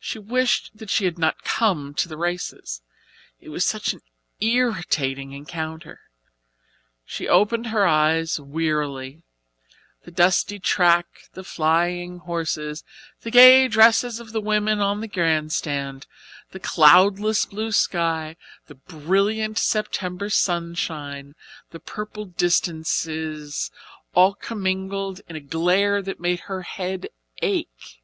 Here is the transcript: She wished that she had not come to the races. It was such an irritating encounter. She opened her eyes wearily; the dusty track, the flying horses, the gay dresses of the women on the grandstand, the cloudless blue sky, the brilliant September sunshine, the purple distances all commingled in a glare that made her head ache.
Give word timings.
She 0.00 0.18
wished 0.18 0.76
that 0.76 0.90
she 0.90 1.04
had 1.04 1.20
not 1.20 1.44
come 1.44 1.94
to 1.94 2.08
the 2.08 2.16
races. 2.16 2.82
It 3.40 3.50
was 3.50 3.64
such 3.64 3.92
an 3.92 4.00
irritating 4.40 5.30
encounter. 5.30 6.00
She 7.04 7.28
opened 7.28 7.68
her 7.68 7.86
eyes 7.86 8.40
wearily; 8.40 9.22
the 10.02 10.10
dusty 10.10 10.58
track, 10.58 11.06
the 11.34 11.44
flying 11.44 12.18
horses, 12.18 12.82
the 13.20 13.30
gay 13.30 13.68
dresses 13.68 14.18
of 14.18 14.32
the 14.32 14.40
women 14.40 14.80
on 14.80 15.00
the 15.00 15.06
grandstand, 15.06 16.08
the 16.50 16.58
cloudless 16.58 17.44
blue 17.46 17.70
sky, 17.70 18.34
the 18.66 18.74
brilliant 18.74 19.58
September 19.58 20.28
sunshine, 20.28 21.36
the 21.70 21.78
purple 21.78 22.24
distances 22.24 23.70
all 24.12 24.34
commingled 24.34 25.20
in 25.28 25.36
a 25.36 25.40
glare 25.40 26.02
that 26.02 26.18
made 26.18 26.40
her 26.50 26.62
head 26.62 27.06
ache. 27.42 28.00